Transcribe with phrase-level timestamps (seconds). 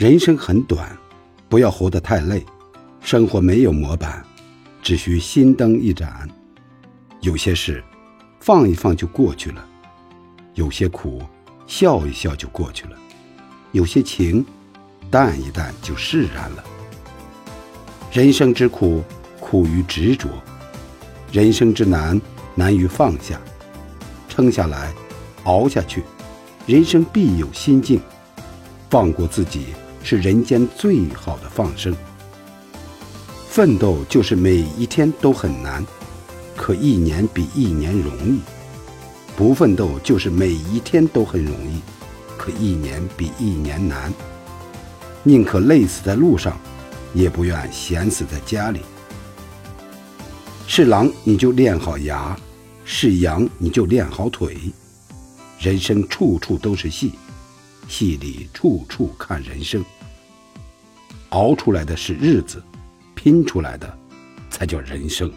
[0.00, 0.96] 人生很短，
[1.46, 2.42] 不要活得太累。
[3.02, 4.24] 生活没有模板，
[4.80, 6.26] 只需心灯一盏。
[7.20, 7.84] 有些事，
[8.40, 9.60] 放一放就过去了；
[10.54, 11.20] 有些苦，
[11.66, 12.96] 笑一笑就过去了；
[13.72, 14.42] 有些情，
[15.10, 16.64] 淡一淡就释然了。
[18.10, 19.04] 人生之苦，
[19.38, 20.30] 苦于执着；
[21.30, 22.18] 人生之难，
[22.54, 23.38] 难于放下。
[24.30, 24.94] 撑下来，
[25.44, 26.02] 熬下去，
[26.66, 28.00] 人生必有心境。
[28.88, 29.66] 放过自己。
[30.02, 31.94] 是人间最好的放生。
[33.48, 35.84] 奋斗就是每一天都很难，
[36.56, 38.38] 可一年比一年容易；
[39.36, 41.80] 不奋斗就是每一天都很容易，
[42.38, 44.12] 可一年比一年难。
[45.22, 46.56] 宁可累死在路上，
[47.12, 48.80] 也不愿闲死在家里。
[50.66, 52.38] 是狼你就练好牙，
[52.84, 54.56] 是羊你就练好腿。
[55.58, 57.12] 人生处处都是戏。
[57.90, 59.84] 戏里处处看人生，
[61.30, 62.62] 熬出来的是日子，
[63.16, 63.98] 拼出来的
[64.48, 65.30] 才叫人生。